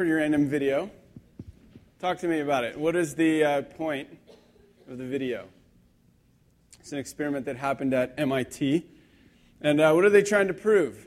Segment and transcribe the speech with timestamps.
[0.00, 0.90] pretty random video.
[1.98, 2.74] Talk to me about it.
[2.80, 4.08] What is the uh, point
[4.88, 5.46] of the video?
[6.78, 8.86] It's an experiment that happened at MIT.
[9.60, 11.06] And uh, what are they trying to prove?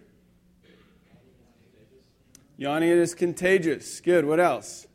[2.56, 4.00] Yawning is contagious.
[4.00, 4.26] Good.
[4.26, 4.85] What else?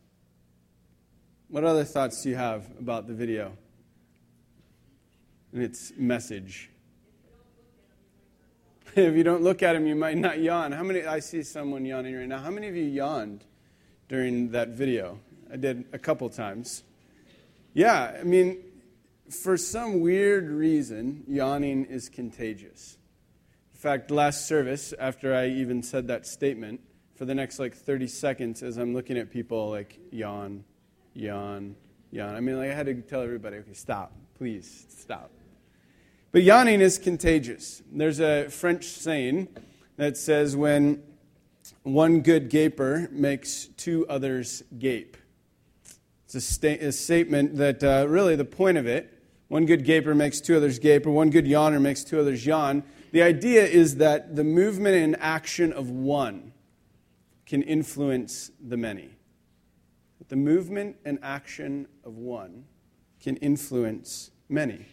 [1.48, 3.56] What other thoughts do you have about the video
[5.52, 6.70] and its message?
[8.94, 10.70] if you don't look at him, you might not yawn.
[10.70, 11.04] How many?
[11.04, 12.38] I see someone yawning right now.
[12.38, 13.44] How many of you yawned
[14.08, 15.18] during that video?
[15.52, 16.82] I did a couple times.
[17.74, 18.58] Yeah, I mean,
[19.30, 22.96] for some weird reason, yawning is contagious.
[23.74, 26.80] In fact, last service, after I even said that statement,
[27.14, 30.64] for the next like 30 seconds, as I'm looking at people, like yawn,
[31.14, 31.76] yawn,
[32.10, 32.34] yawn.
[32.34, 35.30] I mean, like I had to tell everybody, okay, stop, please, stop.
[36.30, 37.82] But yawning is contagious.
[37.90, 39.48] There's a French saying
[39.96, 41.02] that says when
[41.92, 45.16] one good gaper makes two others gape.
[46.24, 50.14] It's a, sta- a statement that uh, really the point of it, one good gaper
[50.14, 52.82] makes two others gape, or one good yawner makes two others yawn.
[53.12, 56.52] The idea is that the movement and action of one
[57.46, 59.08] can influence the many.
[60.28, 62.66] The movement and action of one
[63.20, 64.84] can influence many.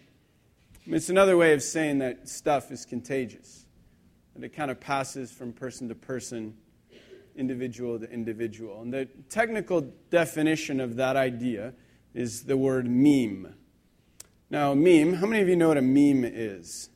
[0.85, 3.65] It's another way of saying that stuff is contagious,
[4.35, 6.55] that it kind of passes from person to person,
[7.36, 8.81] individual to individual.
[8.81, 11.73] And the technical definition of that idea
[12.14, 13.53] is the word meme.
[14.50, 16.89] Now, meme, how many of you know what a meme is?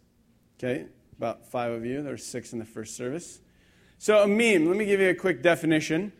[0.58, 0.86] Okay,
[1.18, 2.02] about five of you.
[2.02, 3.42] There were six in the first service.
[3.98, 6.14] So, a meme, let me give you a quick definition.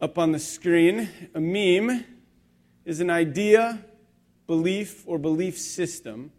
[0.00, 2.04] Up on the screen, a meme
[2.84, 3.84] is an idea
[4.46, 6.32] belief or belief system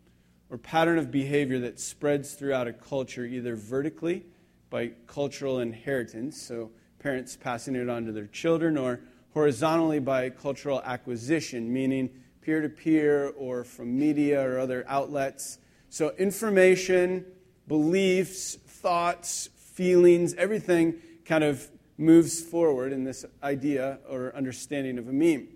[0.49, 4.25] or pattern of behavior that spreads throughout a culture, either vertically
[4.73, 10.81] by cultural inheritance, so parents passing it on to their children, or horizontally by cultural
[10.83, 12.09] acquisition, meaning
[12.41, 15.59] peer to peer or from media or other outlets.
[15.89, 17.23] So, information,
[17.67, 21.69] beliefs, thoughts, feelings, everything kind of
[21.99, 25.49] moves forward in this idea or understanding of a meme.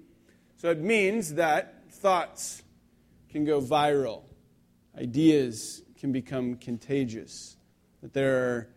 [0.57, 2.61] So, it means that thoughts
[3.29, 4.25] can go viral,
[4.95, 7.57] ideas can become contagious,
[8.03, 8.69] that there are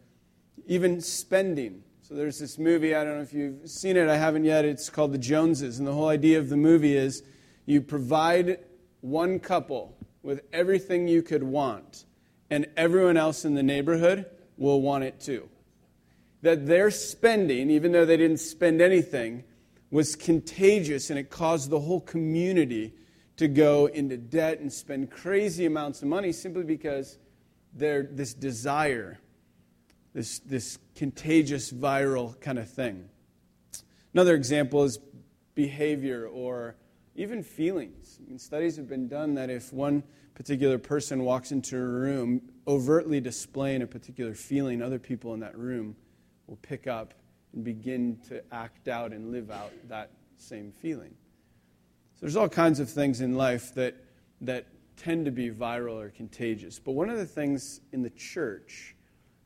[0.66, 1.82] even spending.
[2.02, 4.64] So there's this movie, I don't know if you've seen it, I haven't yet.
[4.64, 5.78] It's called The Joneses.
[5.78, 7.22] And the whole idea of the movie is
[7.66, 8.58] you provide
[9.00, 12.04] one couple with everything you could want,
[12.50, 14.26] and everyone else in the neighborhood
[14.56, 15.48] will want it too.
[16.42, 19.44] That their spending, even though they didn't spend anything,
[19.90, 22.94] was contagious and it caused the whole community
[23.36, 27.18] to go into debt and spend crazy amounts of money simply because
[27.72, 29.18] they're this desire,
[30.12, 33.08] this, this contagious viral kind of thing.
[34.12, 34.98] Another example is
[35.54, 36.76] behavior or
[37.14, 38.18] even feelings.
[38.20, 40.02] I mean, studies have been done that if one
[40.34, 45.56] particular person walks into a room overtly displaying a particular feeling, other people in that
[45.56, 45.96] room
[46.46, 47.14] will pick up
[47.52, 51.14] and begin to act out and live out that same feeling.
[52.14, 53.96] So there's all kinds of things in life that,
[54.40, 54.66] that
[54.96, 56.78] tend to be viral or contagious.
[56.78, 58.94] But one of the things in the church,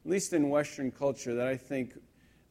[0.04, 1.94] at least in Western culture, that I think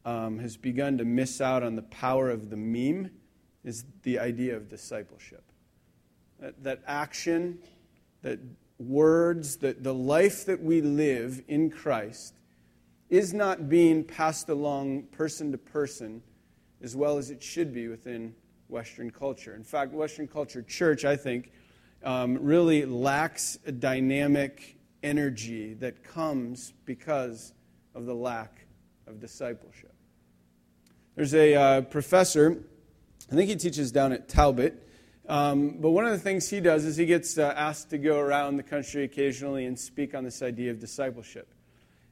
[0.05, 3.11] um, has begun to miss out on the power of the meme
[3.63, 5.43] is the idea of discipleship.
[6.39, 7.59] That, that action,
[8.21, 8.39] that
[8.79, 12.33] words, that the life that we live in Christ
[13.09, 16.21] is not being passed along person to person
[16.81, 18.35] as well as it should be within
[18.67, 19.55] Western culture.
[19.55, 21.51] In fact, Western culture church, I think,
[22.03, 27.53] um, really lacks a dynamic energy that comes because
[27.93, 28.65] of the lack
[29.05, 29.93] of discipleship.
[31.15, 32.63] There's a uh, professor,
[33.31, 34.87] I think he teaches down at Talbot,
[35.29, 38.19] um, but one of the things he does is he gets uh, asked to go
[38.19, 41.53] around the country occasionally and speak on this idea of discipleship.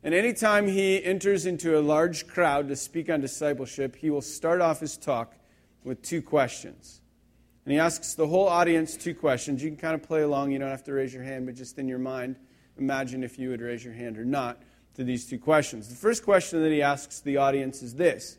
[0.03, 4.62] And anytime he enters into a large crowd to speak on discipleship, he will start
[4.62, 5.36] off his talk
[5.83, 7.01] with two questions.
[7.66, 9.63] And he asks the whole audience two questions.
[9.63, 10.51] You can kind of play along.
[10.51, 12.38] You don't have to raise your hand, but just in your mind,
[12.77, 14.62] imagine if you would raise your hand or not
[14.95, 15.88] to these two questions.
[15.88, 18.38] The first question that he asks the audience is this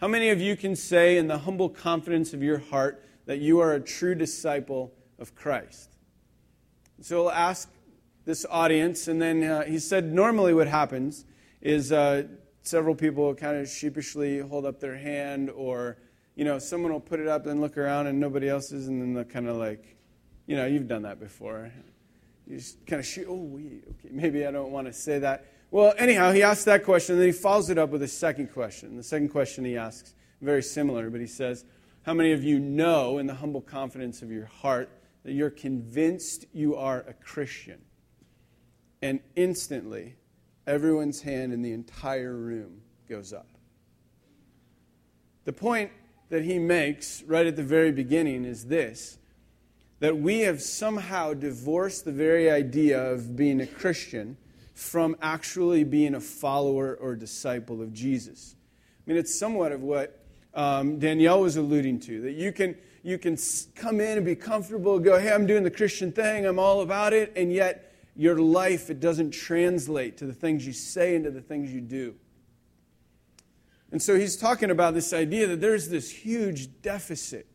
[0.00, 3.60] How many of you can say in the humble confidence of your heart that you
[3.60, 5.90] are a true disciple of Christ?
[7.00, 7.70] So he'll ask
[8.24, 11.24] this audience, and then uh, he said normally what happens
[11.60, 12.24] is uh,
[12.62, 15.98] several people kind of sheepishly hold up their hand, or
[16.34, 19.00] you know, someone will put it up and look around and nobody else is, and
[19.00, 19.96] then they'll kind of like,
[20.46, 21.72] you know, you've done that before.
[22.46, 25.46] You just kind of shoot, oh, wait, okay, maybe I don't want to say that.
[25.70, 28.52] Well, anyhow, he asks that question, and then he follows it up with a second
[28.52, 28.96] question.
[28.96, 31.64] The second question he asks, very similar, but he says,
[32.02, 34.88] How many of you know in the humble confidence of your heart
[35.24, 37.80] that you're convinced you are a Christian?
[39.02, 40.16] And instantly,
[40.66, 43.48] everyone's hand in the entire room goes up.
[45.44, 45.90] The point
[46.28, 49.18] that he makes right at the very beginning is this
[50.00, 54.36] that we have somehow divorced the very idea of being a Christian
[54.74, 58.54] from actually being a follower or disciple of Jesus.
[59.06, 60.22] I mean, it's somewhat of what
[60.52, 63.38] um, Danielle was alluding to that you can, you can
[63.74, 67.12] come in and be comfortable, go, hey, I'm doing the Christian thing, I'm all about
[67.12, 71.30] it, and yet your life, it doesn't translate to the things you say and to
[71.30, 72.14] the things you do.
[73.92, 77.46] And so he's talking about this idea that there's this huge deficit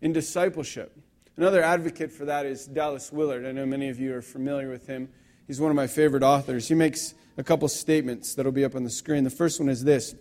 [0.00, 0.96] in discipleship.
[1.36, 3.46] Another advocate for that is Dallas Willard.
[3.46, 5.08] I know many of you are familiar with him.
[5.46, 6.68] He's one of my favorite authors.
[6.68, 9.24] He makes a couple statements that'll be up on the screen.
[9.24, 10.14] The first one is this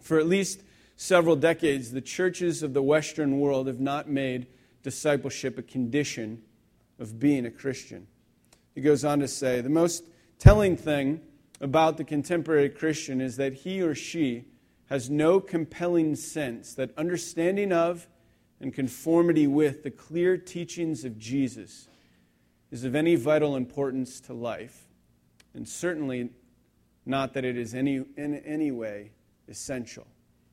[0.00, 0.62] For at least
[0.96, 4.46] several decades, the churches of the Western world have not made
[4.82, 6.42] discipleship a condition
[6.98, 8.06] of being a Christian.
[8.74, 10.04] He goes on to say the most
[10.38, 11.20] telling thing
[11.60, 14.46] about the contemporary Christian is that he or she
[14.88, 18.08] has no compelling sense that understanding of
[18.60, 21.88] and conformity with the clear teachings of Jesus
[22.70, 24.86] is of any vital importance to life,
[25.54, 26.30] and certainly
[27.06, 29.10] not that it is any, in any way
[29.48, 30.06] essential.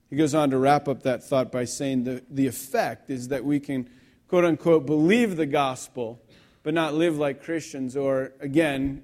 [0.09, 3.43] He goes on to wrap up that thought by saying the, the effect is that
[3.43, 3.89] we can,
[4.27, 6.21] quote unquote, believe the gospel,
[6.63, 9.03] but not live like Christians, or again,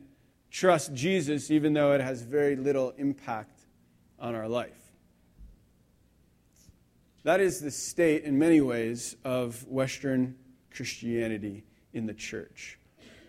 [0.49, 3.59] trust Jesus even though it has very little impact
[4.17, 4.82] on our life.
[7.23, 10.35] That is the state, in many ways, of Western
[10.75, 12.77] Christianity in the church.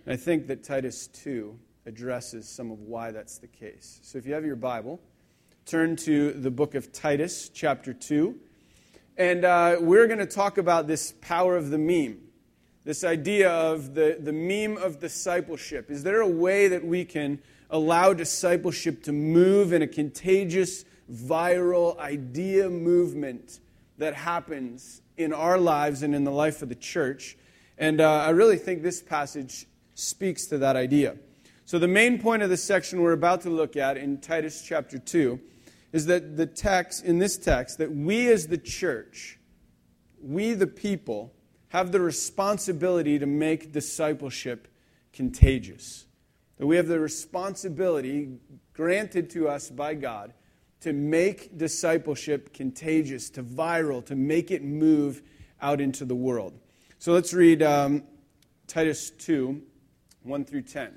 [0.04, 1.56] And I think that Titus 2
[1.86, 4.00] addresses some of why that's the case.
[4.02, 5.00] So if you have your Bible,
[5.64, 8.34] turn to the book of Titus, chapter 2.
[9.16, 12.18] And uh, we're going to talk about this power of the meme,
[12.82, 15.88] this idea of the, the meme of discipleship.
[15.88, 17.38] Is there a way that we can
[17.70, 23.60] allow discipleship to move in a contagious, viral idea movement
[23.98, 27.36] that happens in our lives and in the life of the church.
[27.78, 31.16] And uh, I really think this passage speaks to that idea.
[31.66, 34.98] So, the main point of the section we're about to look at in Titus chapter
[34.98, 35.40] 2
[35.92, 39.38] is that the text, in this text, that we as the church,
[40.20, 41.32] we the people,
[41.68, 44.68] have the responsibility to make discipleship
[45.12, 46.06] contagious.
[46.58, 48.38] That we have the responsibility
[48.74, 50.34] granted to us by God
[50.84, 55.22] to make discipleship contagious, to viral, to make it move
[55.62, 56.52] out into the world.
[56.98, 58.02] So let's read um,
[58.66, 59.62] Titus 2
[60.24, 60.94] 1 through 10.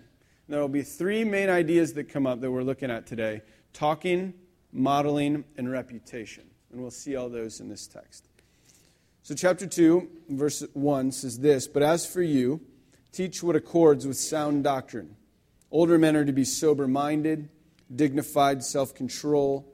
[0.50, 3.42] There will be three main ideas that come up that we're looking at today
[3.72, 4.34] talking,
[4.74, 6.44] modeling, and reputation.
[6.70, 8.28] And we'll see all those in this text.
[9.24, 12.60] So, chapter 2, verse 1 says this But as for you,
[13.14, 15.16] teach what accords with sound doctrine.
[15.72, 17.48] Older men are to be sober minded,
[17.96, 19.74] dignified, self control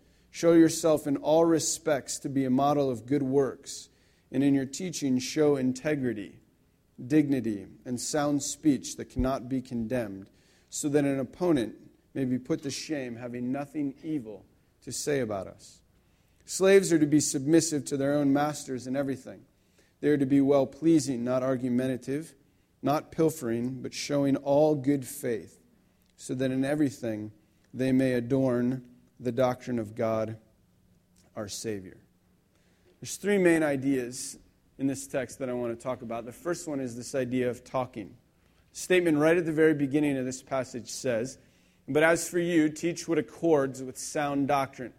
[0.31, 3.89] Show yourself in all respects to be a model of good works,
[4.31, 6.39] and in your teaching, show integrity,
[7.05, 10.29] dignity, and sound speech that cannot be condemned,
[10.69, 11.75] so that an opponent
[12.13, 14.45] may be put to shame, having nothing evil
[14.83, 15.81] to say about us.
[16.45, 19.41] Slaves are to be submissive to their own masters in everything.
[19.99, 22.33] They are to be well pleasing, not argumentative,
[22.81, 25.59] not pilfering, but showing all good faith,
[26.15, 27.31] so that in everything
[27.73, 28.83] they may adorn
[29.21, 30.35] the doctrine of God,
[31.35, 31.97] our Savior.
[32.99, 34.37] There's three main ideas
[34.79, 36.25] in this text that I want to talk about.
[36.25, 38.15] The first one is this idea of talking.
[38.73, 41.37] Statement right at the very beginning of this passage says,
[41.87, 44.93] But as for you, teach what accords with sound doctrine.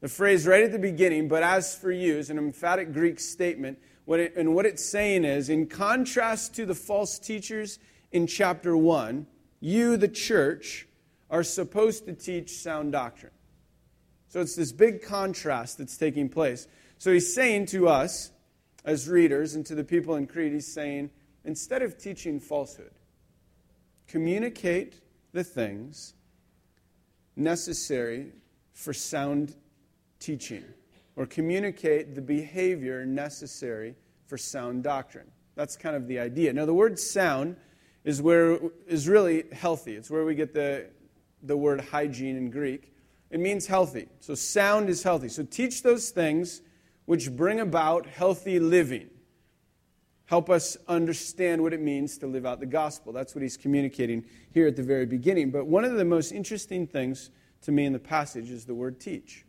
[0.00, 3.78] The phrase right at the beginning, but as for you, is an emphatic Greek statement.
[4.04, 7.78] What it, and what it's saying is, in contrast to the false teachers
[8.12, 9.26] in chapter 1,
[9.60, 10.86] you, the church,
[11.30, 13.32] are supposed to teach sound doctrine.
[14.34, 16.66] So it's this big contrast that's taking place.
[16.98, 18.32] So he's saying to us
[18.84, 21.10] as readers and to the people in Crete, he's saying,
[21.44, 22.90] instead of teaching falsehood,
[24.08, 26.14] communicate the things
[27.36, 28.32] necessary
[28.72, 29.54] for sound
[30.18, 30.64] teaching
[31.14, 33.94] or communicate the behavior necessary
[34.26, 35.30] for sound doctrine.
[35.54, 36.52] That's kind of the idea.
[36.52, 37.54] Now, the word sound
[38.02, 39.94] is where is really healthy.
[39.94, 40.86] It's where we get the,
[41.44, 42.93] the word hygiene in Greek.
[43.34, 44.06] It means healthy.
[44.20, 45.28] So sound is healthy.
[45.28, 46.62] So teach those things
[47.06, 49.10] which bring about healthy living.
[50.26, 53.12] Help us understand what it means to live out the gospel.
[53.12, 55.50] That's what he's communicating here at the very beginning.
[55.50, 57.30] But one of the most interesting things
[57.62, 59.44] to me in the passage is the word teach.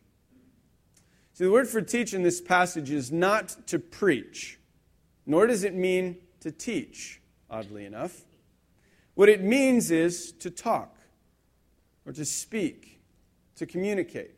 [1.33, 4.59] See, the word for teach in this passage is not to preach,
[5.27, 8.23] nor does it mean to teach, oddly enough.
[9.13, 10.97] What it means is to talk,
[12.03, 12.94] or to speak,
[13.55, 14.31] to communicate.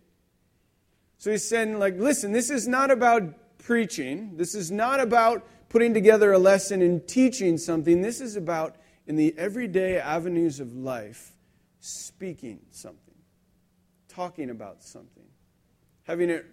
[1.17, 4.37] So he's saying, like, listen, this is not about preaching.
[4.37, 8.01] This is not about putting together a lesson and teaching something.
[8.01, 8.75] This is about,
[9.07, 11.33] in the everyday avenues of life,
[11.79, 13.15] speaking something,
[14.07, 15.25] talking about something,
[16.03, 16.45] having it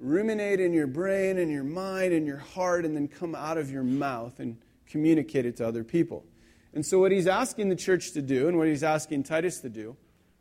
[0.00, 3.70] ruminate in your brain and your mind and your heart and then come out of
[3.70, 6.24] your mouth and communicate it to other people.
[6.72, 9.68] And so, what he's asking the church to do and what he's asking Titus to
[9.68, 9.96] do,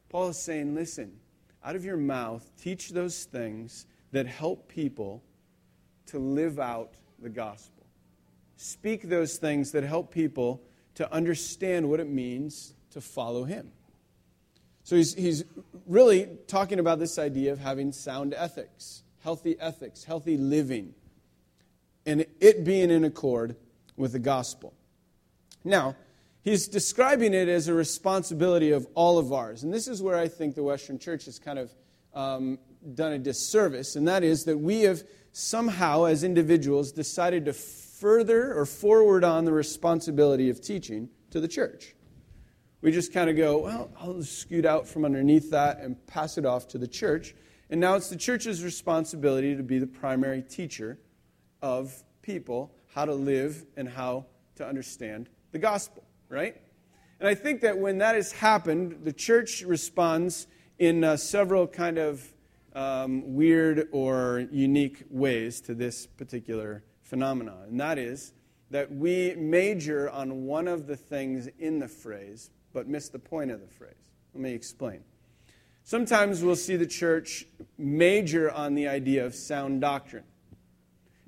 [0.10, 1.20] Paul is saying, listen,
[1.64, 5.24] out of your mouth, teach those things that help people
[6.08, 7.86] to live out the gospel.
[8.56, 10.62] Speak those things that help people
[10.96, 13.72] to understand what it means to follow him.
[14.84, 15.44] So he's, he's
[15.86, 20.94] really talking about this idea of having sound ethics healthy ethics, healthy living,
[22.06, 23.58] and it being in accord
[23.98, 24.74] with the gospel.
[25.66, 25.98] Now,
[26.48, 29.64] he's describing it as a responsibility of all of ours.
[29.64, 31.74] And this is where I think the Western Church has kind of
[32.14, 32.58] um,
[32.94, 38.58] done a disservice, and that is that we have somehow, as individuals, decided to further
[38.58, 41.96] or forward on the responsibility of teaching to the church.
[42.80, 46.46] We just kind of go, well, I'll scoot out from underneath that and pass it
[46.46, 47.36] off to the church.
[47.70, 50.98] And now it's the church's responsibility to be the primary teacher
[51.62, 56.56] of people how to live and how to understand the gospel, right?
[57.20, 61.98] And I think that when that has happened, the church responds in uh, several kind
[61.98, 62.34] of
[62.74, 67.64] um, weird or unique ways to this particular phenomenon.
[67.70, 68.34] And that is
[68.70, 73.50] that we major on one of the things in the phrase, but miss the point
[73.50, 74.12] of the phrase.
[74.34, 75.04] Let me explain.
[75.84, 77.46] Sometimes we'll see the church
[77.78, 80.26] major on the idea of sound doctrine.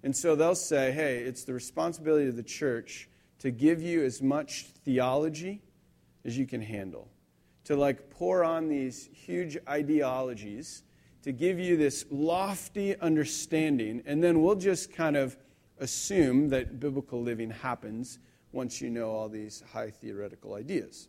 [0.03, 4.21] And so they'll say, hey, it's the responsibility of the church to give you as
[4.21, 5.61] much theology
[6.25, 7.09] as you can handle,
[7.63, 10.83] to like pour on these huge ideologies,
[11.23, 15.37] to give you this lofty understanding, and then we'll just kind of
[15.79, 18.19] assume that biblical living happens
[18.51, 21.07] once you know all these high theoretical ideas.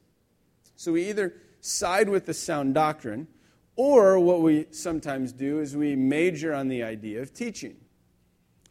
[0.77, 3.29] So we either side with the sound doctrine
[3.77, 7.77] or what we sometimes do is we major on the idea of teaching.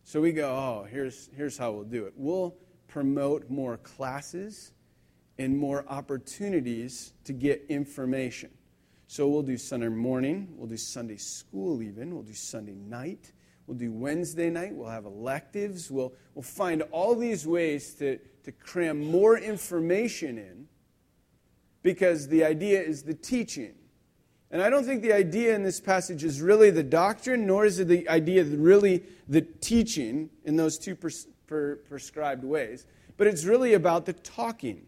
[0.04, 2.14] So we go, oh, here's, here's how we'll do it.
[2.16, 2.56] We'll
[2.90, 4.74] promote more classes
[5.38, 8.50] and more opportunities to get information.
[9.08, 13.32] So we'll do Sunday morning, we'll do Sunday school even, we'll do Sunday night,
[13.66, 18.52] we'll do Wednesday night, we'll have electives, we'll, we'll find all these ways to, to
[18.52, 20.68] cram more information in
[21.82, 23.74] because the idea is the teaching.
[24.52, 27.80] And I don't think the idea in this passage is really the doctrine, nor is
[27.80, 30.96] it the idea really the teaching in those two
[31.50, 32.86] per- prescribed ways,
[33.18, 34.86] but it's really about the talking.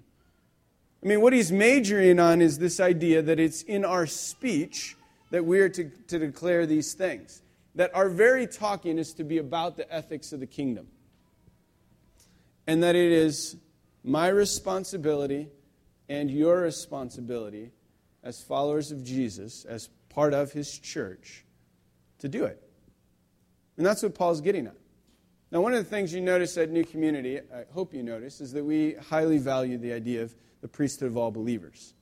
[1.03, 4.95] I mean, what he's majoring on is this idea that it's in our speech
[5.31, 7.41] that we are to, to declare these things,
[7.75, 10.87] that our very talking is to be about the ethics of the kingdom,
[12.67, 13.57] and that it is
[14.03, 15.49] my responsibility
[16.07, 17.71] and your responsibility
[18.23, 21.43] as followers of Jesus, as part of his church,
[22.19, 22.61] to do it.
[23.77, 24.75] And that's what Paul's getting at.
[25.51, 28.53] Now, one of the things you notice at New Community, I hope you notice, is
[28.53, 31.93] that we highly value the idea of the priesthood of all believers.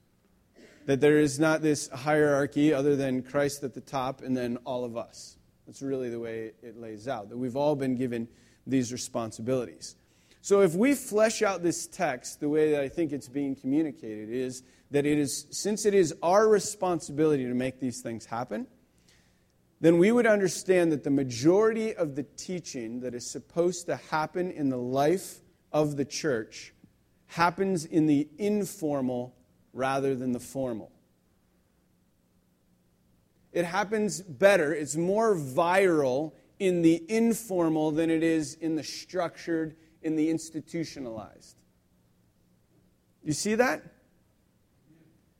[0.85, 4.85] That there is not this hierarchy other than Christ at the top and then all
[4.85, 5.37] of us.
[5.65, 8.27] That's really the way it lays out, that we've all been given
[8.67, 9.95] these responsibilities.
[10.41, 14.29] So if we flesh out this text the way that I think it's being communicated,
[14.29, 18.67] is that it is, since it is our responsibility to make these things happen,
[19.81, 24.51] then we would understand that the majority of the teaching that is supposed to happen
[24.51, 25.39] in the life
[25.71, 26.73] of the church
[27.27, 29.35] happens in the informal
[29.73, 30.91] rather than the formal.
[33.53, 39.75] It happens better, it's more viral in the informal than it is in the structured,
[40.01, 41.55] in the institutionalized.
[43.23, 43.81] You see that?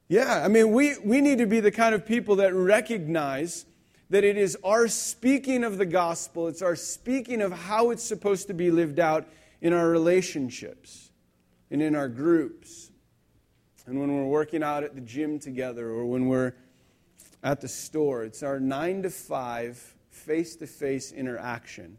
[0.08, 3.66] Yeah, I mean, we, we need to be the kind of people that recognize
[4.10, 8.48] that it is our speaking of the gospel, it's our speaking of how it's supposed
[8.48, 9.28] to be lived out
[9.62, 11.12] in our relationships
[11.70, 12.92] and in our groups.
[13.86, 16.54] And when we're working out at the gym together or when we're
[17.44, 21.98] at the store, it's our nine to five face to face interaction.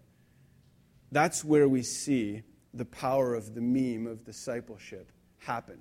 [1.12, 2.42] That's where we see
[2.74, 5.78] the power of the meme of discipleship happen.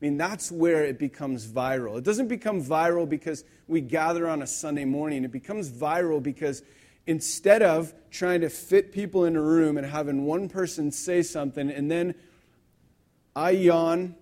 [0.00, 1.98] I mean, that's where it becomes viral.
[1.98, 5.24] It doesn't become viral because we gather on a Sunday morning.
[5.24, 6.62] It becomes viral because
[7.06, 11.70] instead of trying to fit people in a room and having one person say something
[11.70, 12.14] and then
[13.36, 14.14] I yawn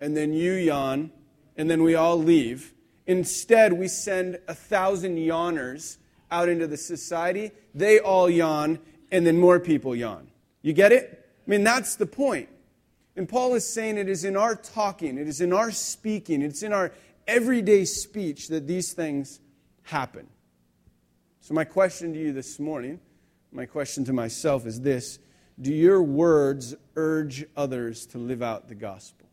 [0.00, 1.10] and then you yawn
[1.56, 2.72] and then we all leave,
[3.08, 5.96] instead we send a thousand yawners
[6.30, 7.50] out into the society.
[7.74, 8.78] They all yawn
[9.10, 10.28] and then more people yawn.
[10.62, 11.28] You get it?
[11.44, 12.48] I mean, that's the point.
[13.18, 16.62] And Paul is saying it is in our talking, it is in our speaking, it's
[16.62, 16.92] in our
[17.26, 19.40] everyday speech that these things
[19.82, 20.28] happen.
[21.40, 23.00] So, my question to you this morning,
[23.50, 25.18] my question to myself is this
[25.60, 29.28] Do your words urge others to live out the gospel?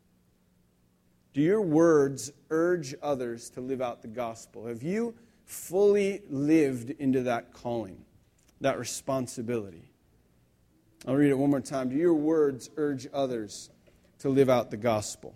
[1.35, 4.65] Do your words urge others to live out the gospel?
[4.65, 5.13] Have you
[5.45, 8.03] fully lived into that calling,
[8.61, 9.91] that responsibility?
[11.07, 11.89] I'll read it one more time.
[11.89, 13.69] Do your words urge others
[14.19, 15.35] to live out the gospel.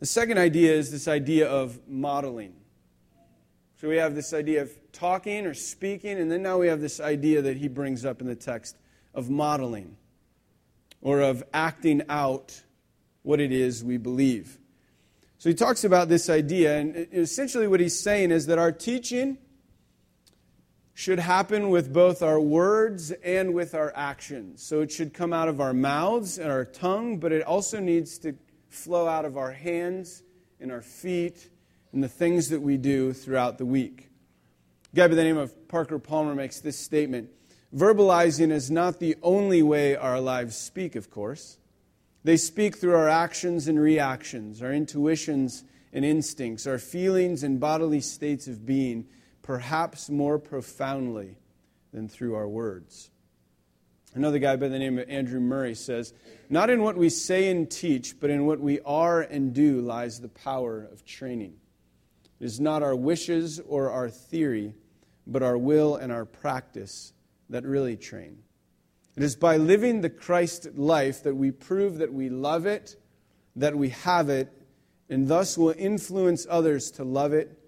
[0.00, 2.54] The second idea is this idea of modeling.
[3.80, 7.00] So we have this idea of talking or speaking, and then now we have this
[7.00, 8.76] idea that he brings up in the text
[9.14, 9.96] of modeling
[11.00, 12.62] or of acting out
[13.22, 14.58] what it is we believe.
[15.38, 19.38] So he talks about this idea, and essentially what he's saying is that our teaching
[20.98, 24.60] should happen with both our words and with our actions.
[24.60, 28.18] So it should come out of our mouths and our tongue, but it also needs
[28.18, 28.34] to
[28.68, 30.24] flow out of our hands
[30.58, 31.50] and our feet
[31.92, 34.08] and the things that we do throughout the week.
[34.92, 37.30] A guy by the name of Parker Palmer makes this statement
[37.72, 41.58] Verbalizing is not the only way our lives speak, of course.
[42.24, 48.00] They speak through our actions and reactions, our intuitions and instincts, our feelings and bodily
[48.00, 49.06] states of being
[49.48, 51.34] perhaps more profoundly
[51.94, 53.10] than through our words.
[54.14, 56.12] Another guy by the name of Andrew Murray says,
[56.50, 60.20] Not in what we say and teach, but in what we are and do lies
[60.20, 61.54] the power of training.
[62.38, 64.74] It is not our wishes or our theory,
[65.26, 67.14] but our will and our practice
[67.48, 68.42] that really train.
[69.16, 72.96] It is by living the Christ life that we prove that we love it,
[73.56, 74.52] that we have it,
[75.08, 77.58] and thus will influence others to love it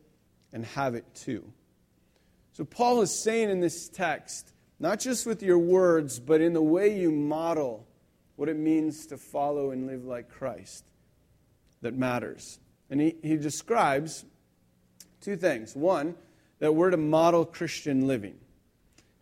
[0.53, 1.51] and have it too.
[2.61, 6.61] So, Paul is saying in this text, not just with your words, but in the
[6.61, 7.87] way you model
[8.37, 10.85] what it means to follow and live like Christ,
[11.81, 12.59] that matters.
[12.91, 14.27] And he, he describes
[15.23, 15.75] two things.
[15.75, 16.17] One,
[16.59, 18.37] that we're to model Christian living.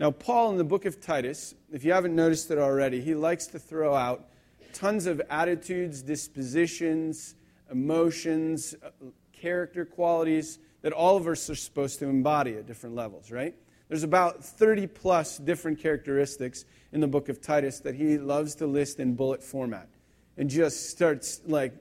[0.01, 3.47] Now, Paul in the book of Titus, if you haven't noticed it already, he likes
[3.47, 4.31] to throw out
[4.73, 7.37] tons of attitudes, dispositions,
[7.71, 8.89] emotions, uh,
[9.33, 13.55] character qualities that all of us are supposed to embody at different levels, right?
[13.89, 18.67] There's about 30 plus different characteristics in the book of Titus that he loves to
[18.67, 19.89] list in bullet format
[20.37, 21.73] and just starts like,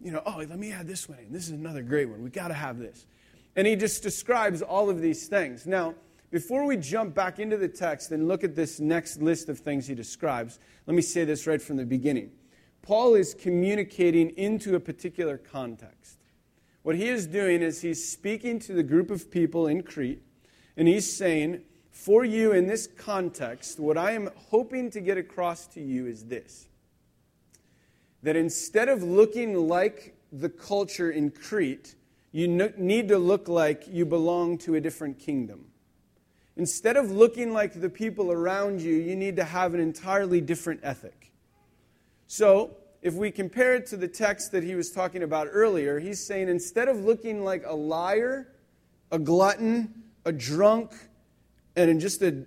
[0.00, 1.32] you know, oh, let me add this one in.
[1.32, 2.22] This is another great one.
[2.22, 3.06] We got to have this.
[3.54, 5.66] And he just describes all of these things.
[5.66, 5.94] Now,
[6.30, 9.86] before we jump back into the text and look at this next list of things
[9.86, 12.30] he describes, let me say this right from the beginning.
[12.80, 16.21] Paul is communicating into a particular context.
[16.82, 20.22] What he is doing is he's speaking to the group of people in Crete,
[20.76, 25.66] and he's saying, For you in this context, what I am hoping to get across
[25.68, 26.68] to you is this
[28.22, 31.96] that instead of looking like the culture in Crete,
[32.30, 35.66] you need to look like you belong to a different kingdom.
[36.56, 40.80] Instead of looking like the people around you, you need to have an entirely different
[40.82, 41.32] ethic.
[42.26, 46.24] So, if we compare it to the text that he was talking about earlier, he's
[46.24, 48.52] saying instead of looking like a liar,
[49.10, 50.92] a glutton, a drunk,
[51.74, 52.44] and just a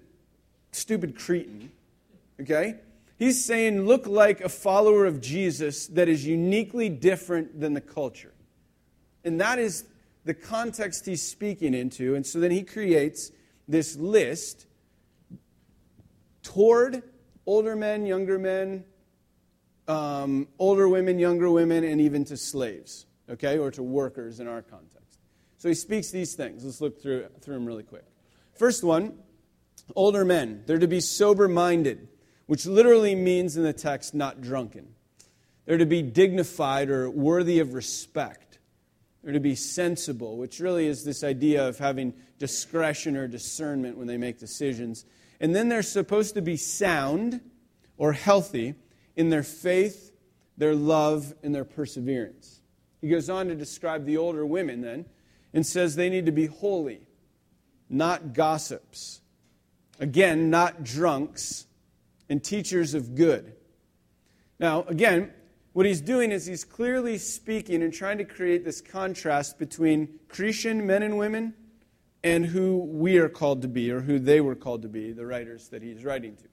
[0.72, 1.72] stupid cretin,
[2.40, 2.76] okay?
[3.18, 8.34] He's saying look like a follower of Jesus that is uniquely different than the culture.
[9.26, 9.86] And that is
[10.24, 12.16] the context he's speaking into.
[12.16, 13.32] And so then he creates
[13.68, 14.68] this list
[16.44, 17.04] toward
[17.46, 18.86] older men, younger men,
[19.88, 24.62] um, older women, younger women, and even to slaves, okay, or to workers in our
[24.62, 25.20] context.
[25.58, 26.64] So he speaks these things.
[26.64, 28.06] Let's look through, through them really quick.
[28.54, 29.18] First one
[29.96, 30.64] older men.
[30.66, 32.08] They're to be sober minded,
[32.48, 34.88] which literally means in the text not drunken.
[35.66, 38.60] They're to be dignified or worthy of respect.
[39.24, 44.08] They're to be sensible, which really is this idea of having discretion or discernment when
[44.08, 45.06] they make decisions.
[45.40, 47.42] And then they're supposed to be sound
[47.98, 48.76] or healthy
[49.16, 50.12] in their faith,
[50.58, 52.62] their love, and their perseverance.
[53.02, 55.06] He goes on to describe the older women then
[55.54, 57.02] and says they need to be holy,
[57.90, 59.22] not gossips.
[60.00, 61.68] Again, not drunks,
[62.30, 63.56] and teachers of good.
[64.60, 65.32] Now, again,
[65.74, 70.86] what he's doing is he's clearly speaking and trying to create this contrast between Cretan
[70.86, 71.54] men and women
[72.24, 75.26] and who we are called to be, or who they were called to be, the
[75.26, 76.48] writers that he's writing to.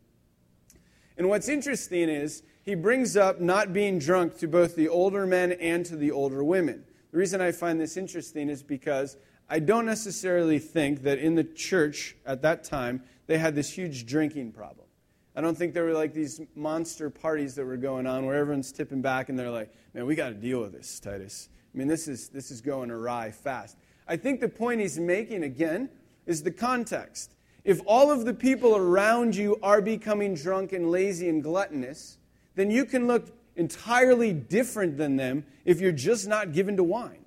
[1.16, 5.52] And what's interesting is he brings up not being drunk to both the older men
[5.52, 6.84] and to the older women.
[7.10, 9.16] The reason I find this interesting is because
[9.48, 14.06] I don't necessarily think that in the church at that time they had this huge
[14.06, 14.86] drinking problem.
[15.34, 18.70] I don't think there were like these monster parties that were going on where everyone's
[18.70, 21.48] tipping back and they're like, man, we got to deal with this, Titus.
[21.74, 23.78] I mean, this is, this is going awry fast.
[24.06, 25.88] I think the point he's making, again,
[26.26, 27.34] is the context.
[27.64, 32.18] If all of the people around you are becoming drunk and lazy and gluttonous,
[32.54, 37.24] then you can look entirely different than them if you're just not given to wine.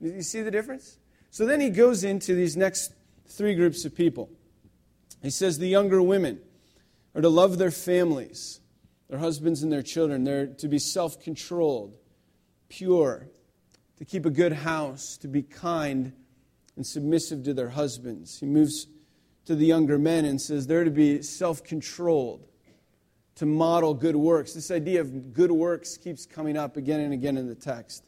[0.00, 0.98] You see the difference?
[1.30, 2.92] So then he goes into these next
[3.26, 4.30] three groups of people.
[5.22, 6.40] He says the younger women
[7.14, 8.60] are to love their families,
[9.08, 10.24] their husbands and their children.
[10.24, 11.96] They're to be self controlled,
[12.68, 13.28] pure,
[13.98, 16.12] to keep a good house, to be kind
[16.76, 18.40] and submissive to their husbands.
[18.40, 18.86] He moves
[19.44, 22.48] to the younger men and says they're to be self controlled,
[23.36, 24.52] to model good works.
[24.52, 28.04] This idea of good works keeps coming up again and again in the text.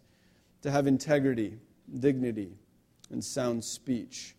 [0.62, 1.58] To have integrity,
[1.98, 2.52] dignity,
[3.10, 4.34] and sound speech.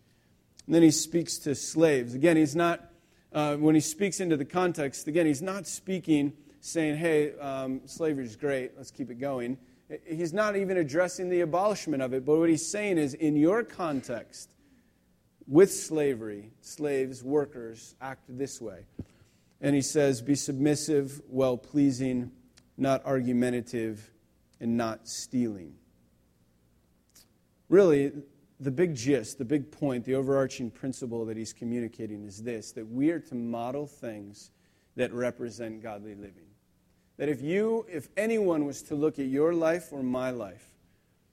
[0.65, 2.15] And then he speaks to slaves.
[2.15, 2.91] Again, he's not,
[3.31, 8.25] uh, when he speaks into the context, again, he's not speaking saying, hey, um, slavery
[8.25, 9.57] is great, let's keep it going.
[10.07, 13.63] He's not even addressing the abolishment of it, but what he's saying is, in your
[13.63, 14.49] context,
[15.47, 18.79] with slavery, slaves, workers act this way.
[19.61, 22.31] And he says, Be submissive, well pleasing,
[22.77, 24.11] not argumentative,
[24.59, 25.75] and not stealing.
[27.69, 28.11] Really,
[28.59, 32.89] the big gist, the big point, the overarching principle that he's communicating is this that
[32.89, 34.51] we are to model things
[34.95, 36.47] that represent godly living.
[37.17, 40.69] That if you, if anyone was to look at your life or my life,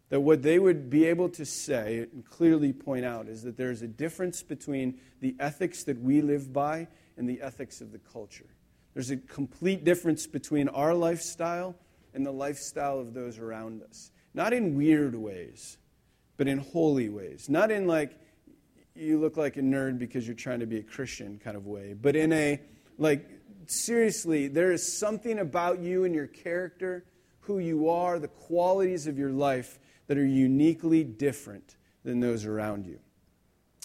[0.08, 3.82] that what they would be able to say and clearly point out is that there's
[3.82, 8.46] a difference between the ethics that we live by and the ethics of the culture.
[8.94, 11.74] There's a complete difference between our lifestyle
[12.14, 14.10] and the lifestyle of those around us.
[14.34, 15.78] Not in weird ways,
[16.36, 17.48] but in holy ways.
[17.48, 18.18] Not in like,
[18.94, 21.94] you look like a nerd because you're trying to be a Christian kind of way,
[21.94, 22.60] but in a,
[22.98, 23.28] like,
[23.66, 27.04] seriously, there is something about you and your character,
[27.40, 32.86] who you are, the qualities of your life that are uniquely different than those around
[32.86, 32.98] you.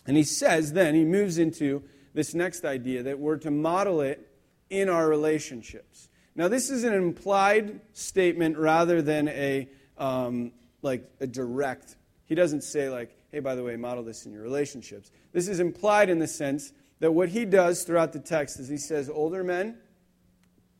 [0.05, 1.83] And he says, then, he moves into
[2.17, 4.27] this next idea that we're to model it
[4.69, 6.09] in our relationships.
[6.35, 10.51] Now, this is an implied statement rather than a, um,
[10.81, 11.95] like, a direct
[12.27, 15.11] he doesn't say, like, hey, by the way, model this in your relationships.
[15.31, 18.77] This is implied in the sense that what he does throughout the text is he
[18.77, 19.77] says, older men,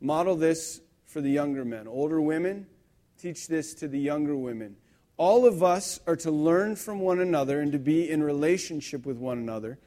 [0.01, 1.87] model this for the younger men.
[1.87, 2.67] Older women,
[3.17, 4.75] teach this to the younger women.
[5.15, 9.17] All of us are to learn from one another and to be in relationship with
[9.17, 9.79] one another.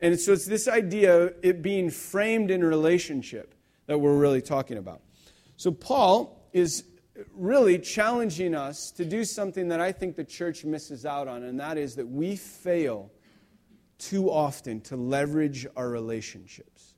[0.00, 3.54] And so it's this idea, it being framed in relationship,
[3.86, 5.00] that we're really talking about.
[5.56, 6.84] So Paul is
[7.34, 11.58] really challenging us to do something that I think the church misses out on, and
[11.60, 13.10] that is that we fail
[13.98, 16.94] too often to leverage our relationships.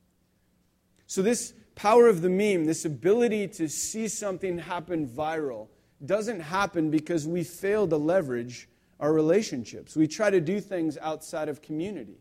[1.06, 5.68] So, this power of the meme, this ability to see something happen viral,
[6.04, 8.68] doesn't happen because we fail to leverage
[9.00, 9.94] our relationships.
[9.94, 12.18] We try to do things outside of community.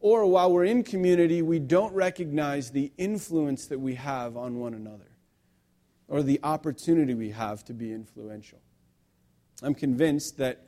[0.00, 4.74] Or while we're in community, we don't recognize the influence that we have on one
[4.74, 5.10] another
[6.08, 8.58] or the opportunity we have to be influential.
[9.62, 10.64] I'm convinced that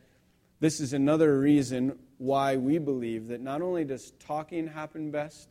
[0.60, 5.48] this is another reason why we believe that not only does talking happen best,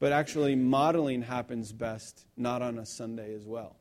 [0.00, 3.76] but actually modeling happens best not on a Sunday as well.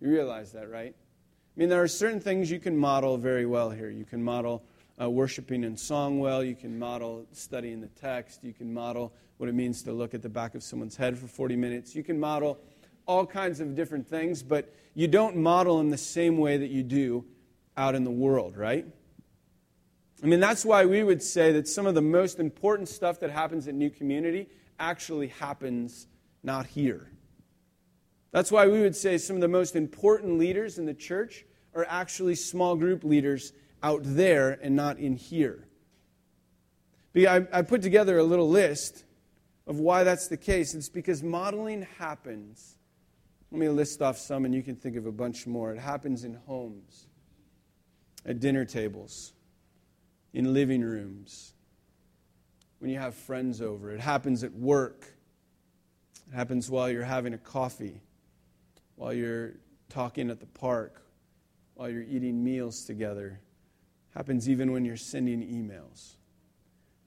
[0.00, 0.94] You realize that, right?
[0.94, 3.90] I mean, there are certain things you can model very well here.
[3.90, 4.64] You can model
[5.00, 9.48] uh, worshiping in song well, you can model studying the text, you can model what
[9.48, 12.20] it means to look at the back of someone's head for 40 minutes, you can
[12.20, 12.58] model
[13.06, 16.82] all kinds of different things, but you don't model in the same way that you
[16.82, 17.24] do
[17.76, 18.86] out in the world, right?
[20.22, 23.30] I mean, that's why we would say that some of the most important stuff that
[23.30, 26.06] happens at New Community actually happens
[26.42, 27.10] not here.
[28.32, 31.86] That's why we would say some of the most important leaders in the church are
[31.88, 35.66] actually small group leaders out there and not in here.
[37.16, 39.04] I, I put together a little list
[39.66, 40.74] of why that's the case.
[40.74, 42.76] It's because modeling happens.
[43.50, 45.72] Let me list off some, and you can think of a bunch more.
[45.72, 47.06] It happens in homes,
[48.24, 49.32] at dinner tables,
[50.32, 51.52] in living rooms,
[52.78, 53.92] when you have friends over.
[53.92, 55.12] It happens at work.
[56.28, 58.00] It happens while you're having a coffee,
[58.94, 59.54] while you're
[59.88, 61.02] talking at the park,
[61.74, 63.40] while you're eating meals together.
[64.20, 66.16] Happens even when you're sending emails.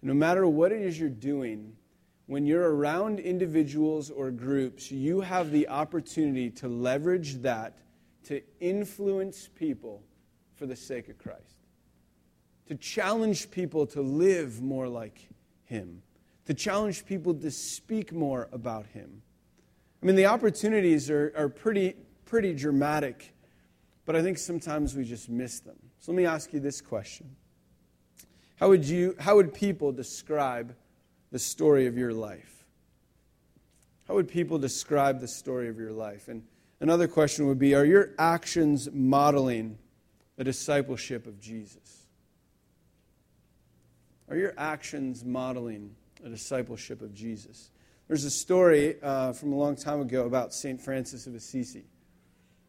[0.02, 1.76] No matter what it is you're doing,
[2.26, 7.78] when you're around individuals or groups, you have the opportunity to leverage that
[8.24, 10.02] to influence people
[10.56, 11.56] for the sake of Christ,
[12.66, 15.30] to challenge people to live more like
[15.66, 16.02] Him,
[16.48, 19.22] to challenge people to speak more about Him.
[20.02, 21.96] I mean, the opportunities are, are pretty,
[22.26, 23.36] pretty dramatic,
[24.04, 25.78] but I think sometimes we just miss them.
[26.04, 27.34] So let me ask you this question
[28.58, 30.76] How would, you, how would people describe
[31.32, 32.66] the story of your life?
[34.10, 36.28] How would people describe the story of your life?
[36.28, 36.44] And
[36.82, 39.78] another question would be Are your actions modeling
[40.36, 42.04] the discipleship of Jesus?
[44.30, 47.72] Are your actions modeling a discipleship of Jesus?
[48.10, 50.82] There's a story uh, from a long time ago about St.
[50.82, 51.86] Francis of Assisi.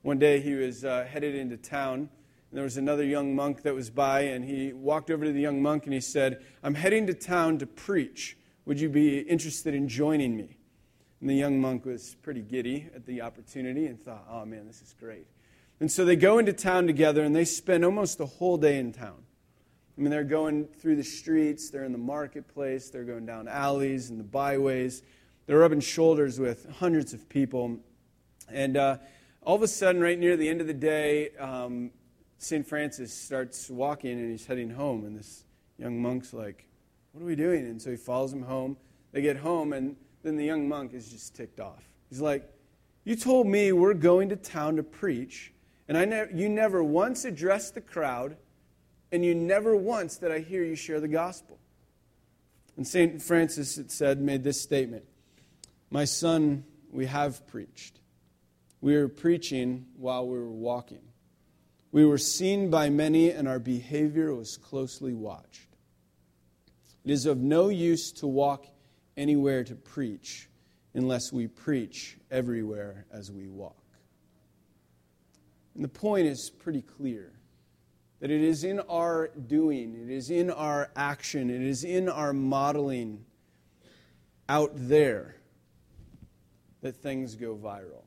[0.02, 2.10] One day he was uh, headed into town,
[2.56, 5.60] there was another young monk that was by, and he walked over to the young
[5.60, 8.36] monk and he said, I'm heading to town to preach.
[8.64, 10.56] Would you be interested in joining me?
[11.20, 14.82] And the young monk was pretty giddy at the opportunity and thought, oh man, this
[14.82, 15.26] is great.
[15.80, 18.92] And so they go into town together and they spend almost the whole day in
[18.92, 19.22] town.
[19.96, 24.10] I mean, they're going through the streets, they're in the marketplace, they're going down alleys
[24.10, 25.02] and the byways.
[25.46, 27.78] They're rubbing shoulders with hundreds of people.
[28.48, 28.98] And uh,
[29.42, 31.90] all of a sudden, right near the end of the day, um,
[32.44, 32.66] St.
[32.66, 35.04] Francis starts walking and he's heading home.
[35.04, 35.44] And this
[35.78, 36.66] young monk's like,
[37.12, 37.66] what are we doing?
[37.66, 38.76] And so he follows him home.
[39.12, 41.88] They get home, and then the young monk is just ticked off.
[42.10, 42.52] He's like,
[43.04, 45.52] You told me we're going to town to preach,
[45.86, 48.36] and I ne- you never once addressed the crowd,
[49.12, 51.60] and you never once did I hear you share the gospel.
[52.76, 53.22] And St.
[53.22, 55.04] Francis, it said, made this statement
[55.90, 58.00] My son, we have preached.
[58.80, 61.02] We were preaching while we were walking.
[61.94, 65.76] We were seen by many, and our behavior was closely watched.
[67.04, 68.66] It is of no use to walk
[69.16, 70.48] anywhere to preach
[70.94, 73.80] unless we preach everywhere as we walk.
[75.76, 77.30] And the point is pretty clear
[78.18, 82.32] that it is in our doing, it is in our action, it is in our
[82.32, 83.24] modeling
[84.48, 85.36] out there
[86.80, 88.02] that things go viral.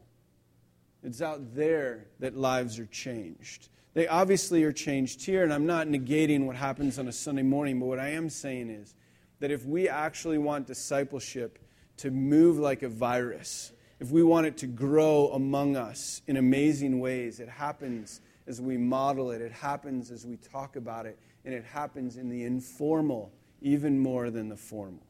[1.04, 3.69] It's out there that lives are changed.
[3.97, 7.79] They obviously are changed here, and I'm not negating what happens on a Sunday morning,
[7.79, 8.93] but what I am saying is
[9.39, 11.57] that if we actually want discipleship
[11.97, 16.99] to move like a virus, if we want it to grow among us in amazing
[16.99, 21.51] ways, it happens as we model it, it happens as we talk about it, and
[21.51, 23.33] it happens in the informal
[23.63, 25.07] even more than the formal.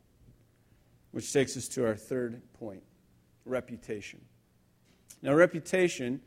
[1.11, 2.83] Which takes us to our third point
[3.43, 4.21] reputation.
[5.21, 6.21] Now, reputation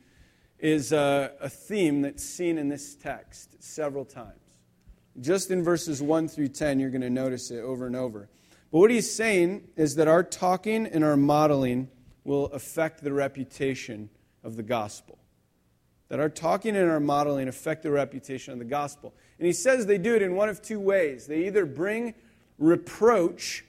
[0.61, 4.35] is a, a theme that's seen in this text several times.
[5.21, 8.29] Just in verses 1 through 10, you're going to notice it over and over.
[8.71, 11.89] But what he's saying is that our talking and our modeling
[12.25, 14.09] will affect the reputation
[14.45, 15.19] of the gospel.
[16.09, 19.15] That our talking and our modeling affect the reputation of the gospel.
[19.39, 21.27] And he says they do it in one of two ways.
[21.27, 22.15] They either bring
[22.59, 23.65] reproach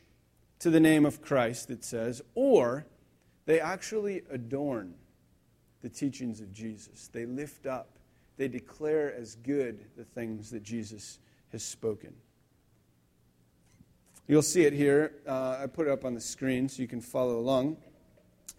[0.59, 2.85] to the name of Christ, it says, or
[3.45, 4.93] they actually adorn
[5.81, 7.09] the teachings of Jesus.
[7.11, 7.97] They lift up,
[8.37, 11.19] they declare as good the things that Jesus
[11.51, 12.13] has spoken.
[14.27, 15.15] You'll see it here.
[15.27, 17.77] Uh, I put it up on the screen so you can follow along.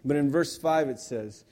[0.05, 1.45] But in verse 5 it says,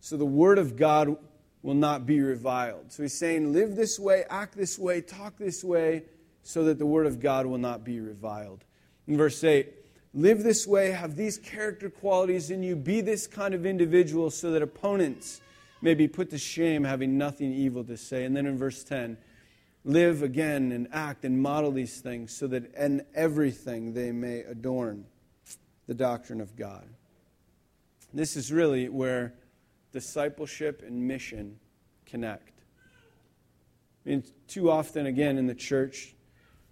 [0.00, 1.16] So the word of God
[1.62, 2.92] will not be reviled.
[2.92, 6.04] So he's saying, Live this way, act this way, talk this way,
[6.42, 8.64] so that the word of God will not be reviled.
[9.08, 9.72] In verse 8,
[10.14, 14.52] Live this way, have these character qualities in you, be this kind of individual so
[14.52, 15.40] that opponents
[15.82, 18.24] may be put to shame, having nothing evil to say.
[18.24, 19.18] And then in verse 10,
[19.84, 25.04] live again and act and model these things so that in everything they may adorn
[25.88, 26.88] the doctrine of God.
[28.12, 29.34] This is really where
[29.92, 31.58] discipleship and mission
[32.06, 32.52] connect.
[34.06, 36.13] I mean, too often, again, in the church,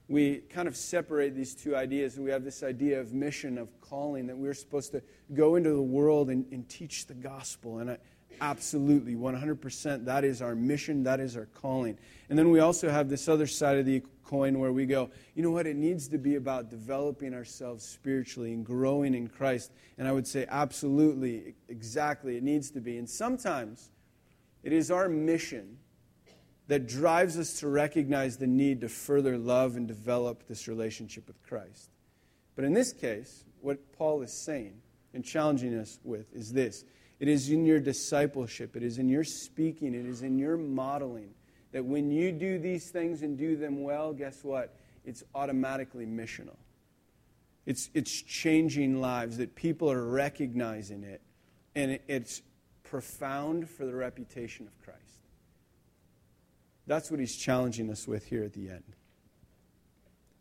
[0.08, 3.68] we kind of separate these two ideas and we have this idea of mission, of
[3.80, 5.02] calling, that we're supposed to
[5.34, 7.78] go into the world and, and teach the gospel.
[7.78, 7.98] And I,
[8.40, 10.04] Absolutely, 100%.
[10.04, 11.98] That is our mission, that is our calling.
[12.28, 15.42] And then we also have this other side of the coin where we go, you
[15.42, 19.72] know what, it needs to be about developing ourselves spiritually and growing in Christ.
[19.98, 22.98] And I would say, absolutely, exactly, it needs to be.
[22.98, 23.90] And sometimes
[24.62, 25.78] it is our mission
[26.68, 31.42] that drives us to recognize the need to further love and develop this relationship with
[31.42, 31.90] Christ.
[32.54, 34.80] But in this case, what Paul is saying
[35.14, 36.84] and challenging us with is this
[37.20, 41.34] it is in your discipleship, it is in your speaking, it is in your modeling
[41.72, 44.74] that when you do these things and do them well, guess what?
[45.04, 46.56] It's automatically missional.
[47.64, 51.22] It's, it's changing lives, that people are recognizing it,
[51.74, 52.42] and it, it's
[52.82, 55.11] profound for the reputation of Christ.
[56.86, 58.82] That's what he's challenging us with here at the end.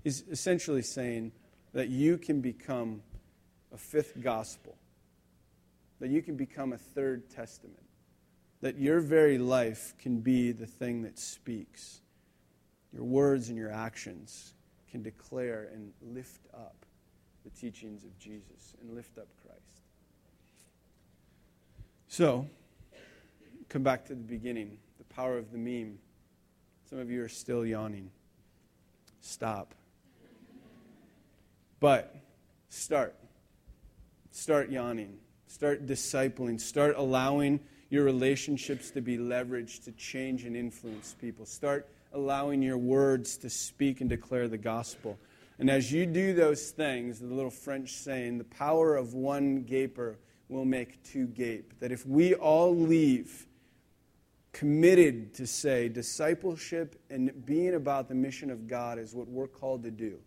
[0.03, 1.31] He's essentially saying
[1.73, 3.01] that you can become
[3.73, 4.75] a fifth gospel,
[5.99, 7.83] that you can become a third testament,
[8.61, 12.01] that your very life can be the thing that speaks.
[12.91, 14.53] Your words and your actions
[14.89, 16.85] can declare and lift up
[17.43, 19.61] the teachings of Jesus and lift up Christ.
[22.07, 22.45] So,
[23.69, 25.97] come back to the beginning the power of the meme.
[26.91, 28.11] Some of you are still yawning.
[29.21, 29.73] Stop.
[31.79, 32.13] But
[32.67, 33.15] start.
[34.31, 35.17] Start yawning.
[35.47, 36.59] Start discipling.
[36.59, 41.45] Start allowing your relationships to be leveraged to change and influence people.
[41.45, 45.17] Start allowing your words to speak and declare the gospel.
[45.59, 50.17] And as you do those things, the little French saying, the power of one gaper
[50.49, 51.79] will make two gape.
[51.79, 53.47] That if we all leave
[54.53, 59.83] committed to say discipleship and being about the mission of God is what we're called
[59.83, 60.19] to do.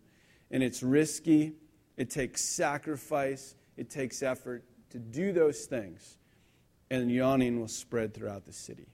[0.51, 1.53] And it's risky,
[1.97, 6.17] it takes sacrifice, it takes effort to do those things.
[6.89, 8.87] And yawning will spread throughout the city.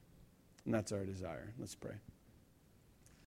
[0.66, 1.54] And that's our desire.
[1.60, 1.96] Let's pray.